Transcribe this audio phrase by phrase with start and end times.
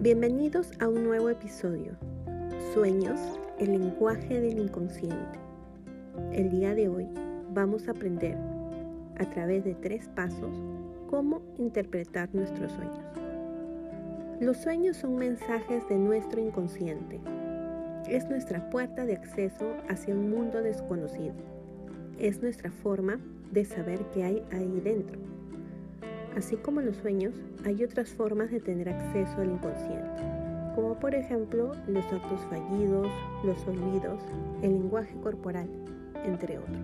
[0.00, 1.92] Bienvenidos a un nuevo episodio.
[2.72, 3.20] Sueños,
[3.58, 5.38] el lenguaje del inconsciente.
[6.32, 7.06] El día de hoy
[7.52, 8.34] vamos a aprender
[9.18, 10.56] a través de tres pasos
[11.10, 13.04] cómo interpretar nuestros sueños.
[14.40, 17.20] Los sueños son mensajes de nuestro inconsciente.
[18.08, 21.34] Es nuestra puerta de acceso hacia un mundo desconocido.
[22.18, 23.20] Es nuestra forma
[23.52, 25.39] de saber qué hay ahí dentro
[26.36, 27.34] Así como los sueños,
[27.64, 30.22] hay otras formas de tener acceso al inconsciente,
[30.76, 33.08] como por ejemplo los actos fallidos,
[33.44, 34.22] los olvidos,
[34.62, 35.68] el lenguaje corporal,
[36.24, 36.78] entre otros.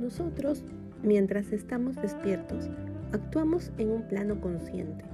[0.00, 0.64] Nosotros,
[1.02, 2.70] mientras estamos despiertos,
[3.12, 5.04] actuamos en un plano consciente.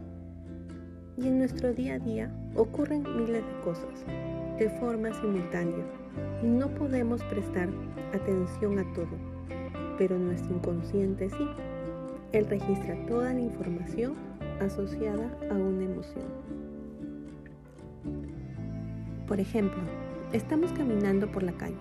[1.16, 4.04] Y en nuestro día a día ocurren miles de cosas,
[4.58, 5.84] de forma simultánea,
[6.42, 7.68] y no podemos prestar
[8.14, 9.08] atención a todo,
[9.98, 11.75] pero nuestro inconsciente sí.
[12.36, 14.12] Él registra toda la información
[14.60, 16.26] asociada a una emoción.
[19.26, 19.80] Por ejemplo,
[20.34, 21.78] estamos caminando por la calle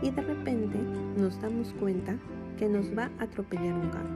[0.00, 0.78] y de repente
[1.18, 2.16] nos damos cuenta
[2.56, 4.08] que nos va a atropellar un carro.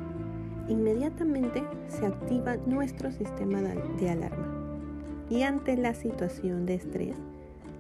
[0.69, 4.81] Inmediatamente se activa nuestro sistema de alarma
[5.29, 7.19] y ante la situación de estrés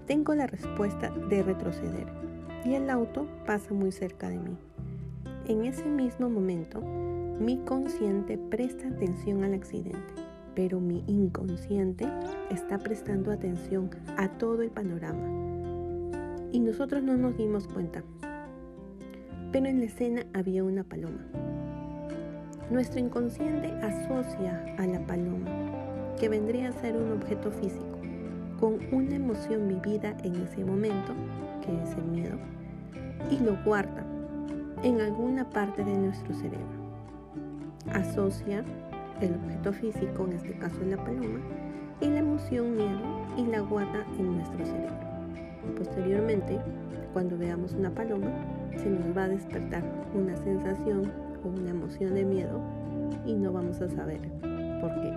[0.06, 2.06] tengo la respuesta de retroceder
[2.66, 4.58] y el auto pasa muy cerca de mí.
[5.46, 6.82] En ese mismo momento
[7.40, 10.14] mi consciente presta atención al accidente,
[10.56, 12.04] pero mi inconsciente
[12.50, 15.22] está prestando atención a todo el panorama.
[16.50, 18.02] Y nosotros no nos dimos cuenta.
[19.52, 21.24] Pero en la escena había una paloma.
[22.72, 27.98] Nuestro inconsciente asocia a la paloma, que vendría a ser un objeto físico,
[28.58, 31.12] con una emoción vivida en ese momento,
[31.64, 32.36] que es el miedo,
[33.30, 34.04] y lo guarda
[34.82, 36.87] en alguna parte de nuestro cerebro
[37.92, 38.64] asocia
[39.20, 41.40] el objeto físico, en este caso la paloma,
[42.00, 43.00] y la emoción miedo
[43.36, 44.96] y la guarda en nuestro cerebro.
[45.76, 46.60] Posteriormente,
[47.12, 48.30] cuando veamos una paloma,
[48.76, 49.82] se nos va a despertar
[50.14, 51.10] una sensación
[51.44, 52.60] o una emoción de miedo
[53.26, 54.20] y no vamos a saber
[54.80, 55.12] por qué.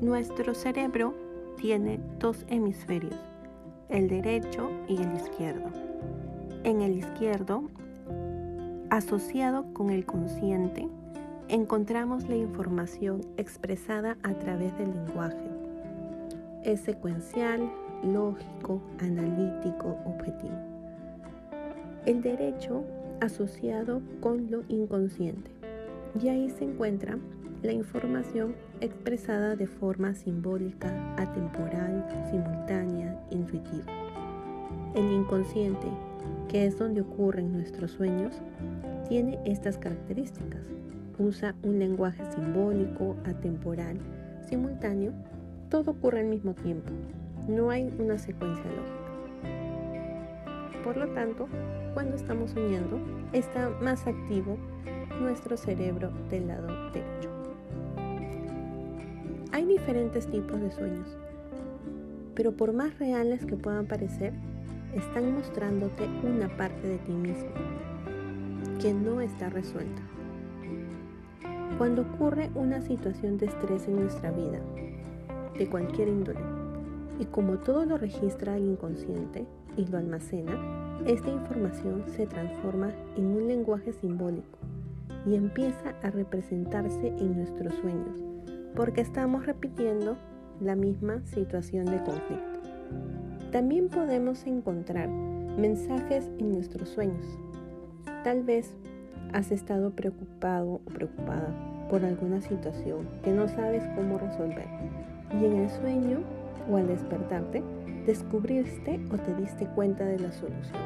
[0.00, 1.14] Nuestro cerebro
[1.56, 3.16] tiene dos hemisferios,
[3.88, 5.70] el derecho y el izquierdo.
[6.64, 7.64] En el izquierdo
[8.92, 10.86] Asociado con el consciente,
[11.48, 15.48] encontramos la información expresada a través del lenguaje.
[16.62, 17.72] Es secuencial,
[18.04, 20.58] lógico, analítico, objetivo.
[22.04, 22.84] El derecho
[23.22, 25.50] asociado con lo inconsciente.
[26.22, 27.16] Y ahí se encuentra
[27.62, 33.90] la información expresada de forma simbólica, atemporal, simultánea, intuitiva.
[34.94, 35.88] El inconsciente
[36.48, 38.40] que es donde ocurren nuestros sueños,
[39.08, 40.62] tiene estas características.
[41.18, 43.98] Usa un lenguaje simbólico, atemporal,
[44.48, 45.12] simultáneo,
[45.68, 46.90] todo ocurre al mismo tiempo.
[47.48, 49.02] No hay una secuencia lógica.
[50.84, 51.48] Por lo tanto,
[51.94, 52.98] cuando estamos soñando,
[53.32, 54.56] está más activo
[55.20, 57.30] nuestro cerebro del lado derecho.
[59.52, 61.16] Hay diferentes tipos de sueños,
[62.34, 64.32] pero por más reales que puedan parecer,
[64.94, 67.50] están mostrándote una parte de ti mismo
[68.80, 70.02] que no está resuelta.
[71.78, 74.60] Cuando ocurre una situación de estrés en nuestra vida,
[75.58, 76.40] de cualquier índole,
[77.18, 80.52] y como todo lo registra el inconsciente y lo almacena,
[81.06, 84.58] esta información se transforma en un lenguaje simbólico
[85.26, 88.22] y empieza a representarse en nuestros sueños,
[88.74, 90.16] porque estamos repitiendo
[90.60, 92.60] la misma situación de conflicto.
[93.52, 97.38] También podemos encontrar mensajes en nuestros sueños.
[98.24, 98.74] Tal vez
[99.34, 101.54] has estado preocupado o preocupada
[101.90, 104.66] por alguna situación que no sabes cómo resolver
[105.38, 106.20] y en el sueño
[106.70, 107.62] o al despertarte
[108.06, 110.80] descubriste o te diste cuenta de la solución.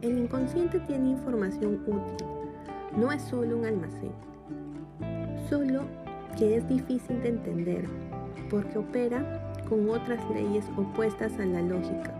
[0.00, 2.26] El inconsciente tiene información útil,
[2.96, 4.10] no es solo un almacén,
[5.48, 5.82] solo
[6.36, 7.84] que es difícil de entender
[8.50, 9.41] porque opera
[9.72, 12.12] con otras leyes opuestas a la lógica,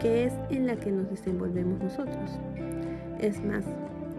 [0.00, 2.32] que es en la que nos desenvolvemos nosotros.
[3.20, 3.64] Es más,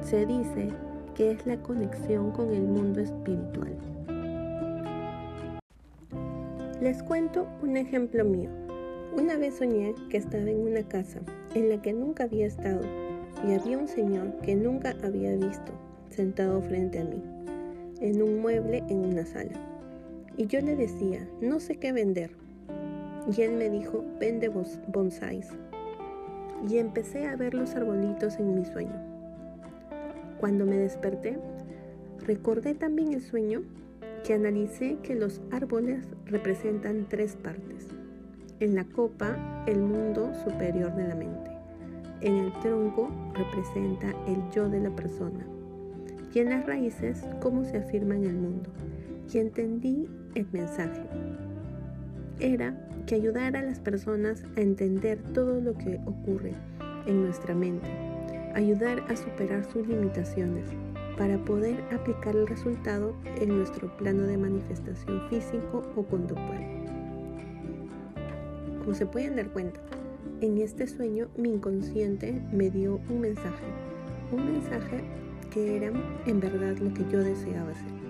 [0.02, 0.70] se dice
[1.16, 3.76] que es la conexión con el mundo espiritual.
[6.80, 8.50] Les cuento un ejemplo mío.
[9.18, 11.20] Una vez soñé que estaba en una casa
[11.56, 12.84] en la que nunca había estado
[13.46, 15.74] y había un señor que nunca había visto
[16.10, 17.22] sentado frente a mí,
[18.00, 19.73] en un mueble en una sala.
[20.38, 22.32] Y yo le decía, no sé qué vender.
[23.36, 24.50] Y él me dijo, vende
[24.88, 25.48] bonsáis.
[26.68, 28.96] Y empecé a ver los arbolitos en mi sueño.
[30.40, 31.38] Cuando me desperté,
[32.26, 33.62] recordé también el sueño
[34.24, 37.88] que analicé que los árboles representan tres partes.
[38.60, 41.52] En la copa, el mundo superior de la mente.
[42.22, 45.46] En el tronco representa el yo de la persona.
[46.34, 48.70] Y en las raíces, cómo se afirma en el mundo.
[49.32, 51.04] Y entendí el mensaje.
[52.40, 52.76] Era
[53.06, 56.54] que ayudara a las personas a entender todo lo que ocurre
[57.06, 57.88] en nuestra mente,
[58.56, 60.66] ayudar a superar sus limitaciones
[61.18, 66.64] para poder aplicar el resultado en nuestro plano de manifestación físico o conductual.
[68.80, 69.80] Como se pueden dar cuenta,
[70.42, 73.64] en este sueño mi inconsciente me dio un mensaje,
[74.32, 75.02] un mensaje
[75.52, 75.92] que era
[76.26, 78.03] en verdad lo que yo deseaba hacer.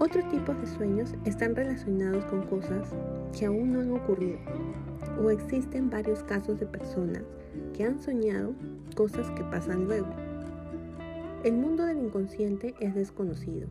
[0.00, 2.88] Otros tipos de sueños están relacionados con cosas
[3.38, 4.38] que aún no han ocurrido
[5.22, 7.22] o existen varios casos de personas
[7.74, 8.54] que han soñado
[8.96, 10.08] cosas que pasan luego.
[11.44, 13.68] El mundo del inconsciente es desconocido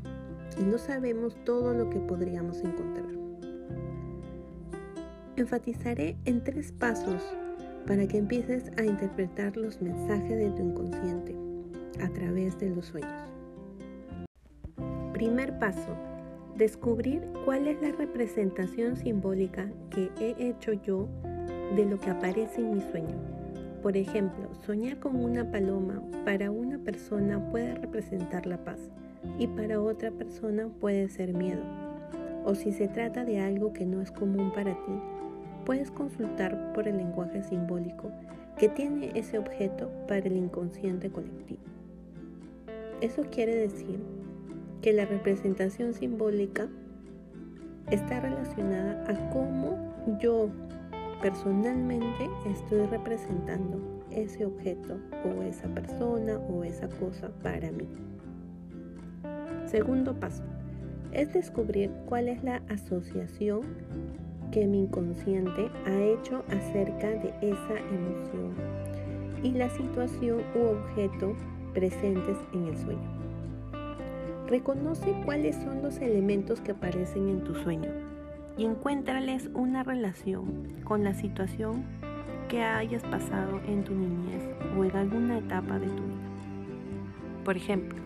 [0.60, 3.10] y no sabemos todo lo que podríamos encontrar.
[5.36, 7.24] Enfatizaré en tres pasos
[7.88, 11.36] para que empieces a interpretar los mensajes de tu inconsciente
[12.04, 13.30] a través de los sueños.
[15.14, 16.09] Primer paso,
[16.60, 21.08] descubrir cuál es la representación simbólica que he hecho yo
[21.78, 23.16] de lo que aparece en mi sueño.
[23.82, 28.92] Por ejemplo, soñar con una paloma para una persona puede representar la paz
[29.38, 31.64] y para otra persona puede ser miedo.
[32.44, 35.00] O si se trata de algo que no es común para ti,
[35.66, 38.12] puedes consultar por el lenguaje simbólico
[38.58, 41.62] que tiene ese objeto para el inconsciente colectivo.
[43.00, 44.19] Eso quiere decir
[44.82, 46.68] que la representación simbólica
[47.92, 49.78] está relacionada a cómo
[50.22, 50.50] yo
[51.22, 53.82] personalmente estoy representando
[54.12, 57.88] ese objeto o esa persona o esa cosa para mí.
[59.66, 60.44] Segundo paso
[61.12, 63.62] es descubrir cuál es la asociación
[64.52, 68.54] que mi inconsciente ha hecho acerca de esa emoción
[69.44, 71.36] y la situación u objeto
[71.74, 73.19] presentes en el sueño.
[74.50, 77.92] Reconoce cuáles son los elementos que aparecen en tu sueño
[78.58, 81.84] y encuéntrales una relación con la situación
[82.48, 84.42] que hayas pasado en tu niñez
[84.76, 86.30] o en alguna etapa de tu vida.
[87.46, 88.00] Por ejemplo,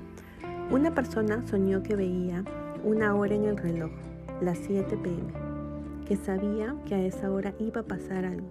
[0.70, 2.44] una persona soñó que veía
[2.84, 3.92] una hora en el reloj,
[4.42, 5.32] las 7 pm,
[6.06, 8.50] que sabía que a esa hora iba a pasar algo.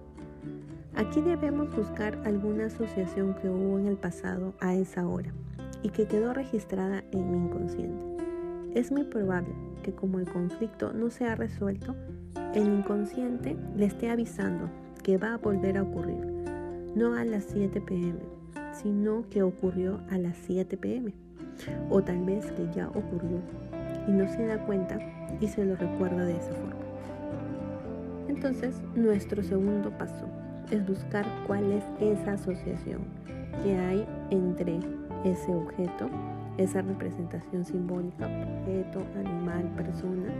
[0.95, 5.31] Aquí debemos buscar alguna asociación que hubo en el pasado a esa hora
[5.83, 8.01] y que quedó registrada en mi inconsciente.
[8.73, 9.53] Es muy probable
[9.83, 11.95] que como el conflicto no se ha resuelto,
[12.55, 14.69] el inconsciente le esté avisando
[15.03, 16.25] que va a volver a ocurrir,
[16.95, 18.19] no a las 7 pm,
[18.71, 21.13] sino que ocurrió a las 7 pm,
[21.89, 23.39] o tal vez que ya ocurrió
[24.07, 24.97] y no se da cuenta
[25.39, 26.75] y se lo recuerda de esa forma.
[28.27, 30.25] Entonces, nuestro segundo paso
[30.71, 33.01] es buscar cuál es esa asociación
[33.63, 34.79] que hay entre
[35.23, 36.09] ese objeto,
[36.57, 40.31] esa representación simbólica, objeto, animal, persona,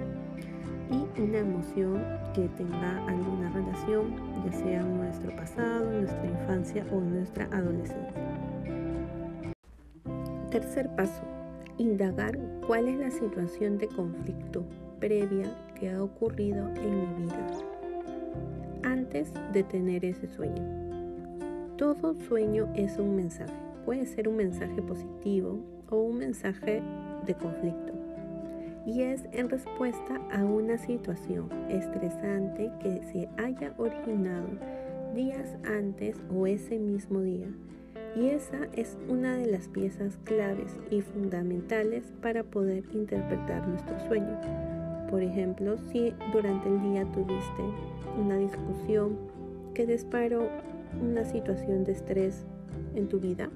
[0.91, 2.03] y una emoción
[2.33, 4.13] que tenga alguna relación,
[4.45, 8.21] ya sea nuestro pasado, nuestra infancia o nuestra adolescencia.
[10.51, 11.23] Tercer paso,
[11.77, 12.37] indagar
[12.67, 14.63] cuál es la situación de conflicto
[14.99, 15.45] previa
[15.79, 17.47] que ha ocurrido en mi vida
[18.83, 20.63] antes de tener ese sueño.
[21.77, 25.59] Todo sueño es un mensaje puede ser un mensaje positivo
[25.89, 26.81] o un mensaje
[27.25, 27.93] de conflicto.
[28.85, 34.47] Y es en respuesta a una situación estresante que se haya originado
[35.15, 37.47] días antes o ese mismo día.
[38.15, 44.39] Y esa es una de las piezas claves y fundamentales para poder interpretar nuestro sueño.
[45.09, 47.63] Por ejemplo, si durante el día tuviste
[48.19, 49.17] una discusión
[49.73, 50.47] que disparó
[51.01, 52.45] una situación de estrés
[52.95, 53.49] en tu vida,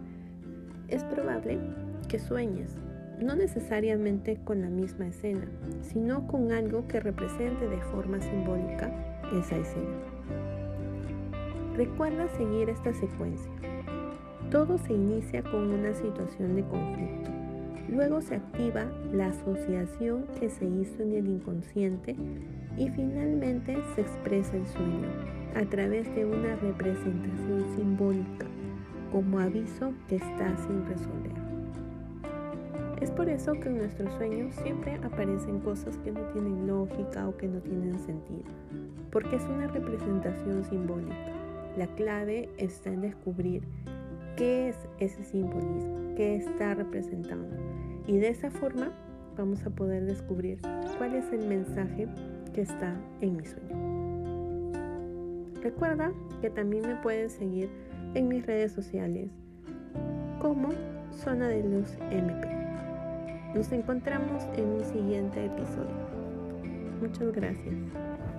[0.88, 1.60] es probable
[2.08, 2.75] que sueñes,
[3.20, 5.46] no necesariamente con la misma escena,
[5.82, 8.91] sino con algo que represente de forma simbólica
[9.38, 9.98] esa escena.
[11.75, 13.51] Recuerda seguir esta secuencia.
[14.50, 17.32] Todo se inicia con una situación de conflicto.
[17.89, 22.15] Luego se activa la asociación que se hizo en el inconsciente
[22.77, 25.08] y finalmente se expresa el sueño
[25.56, 28.47] a través de una representación simbólica
[29.12, 31.34] como aviso que está sin resolver.
[33.02, 37.38] Es por eso que en nuestros sueños siempre aparecen cosas que no tienen lógica o
[37.38, 38.44] que no tienen sentido,
[39.12, 41.16] porque es una representación simbólica.
[41.78, 43.62] La clave está en descubrir
[44.36, 47.56] qué es ese simbolismo, qué está representando.
[48.08, 48.92] Y de esa forma
[49.38, 50.60] vamos a poder descubrir
[50.98, 52.08] cuál es el mensaje
[52.54, 54.72] que está en mi sueño.
[55.62, 56.12] Recuerda
[56.42, 57.70] que también me puedes seguir
[58.17, 59.29] en mis redes sociales
[60.41, 60.69] como
[61.12, 62.47] Zona de Luz MP.
[63.53, 66.07] Nos encontramos en un siguiente episodio.
[67.00, 67.75] Muchas gracias.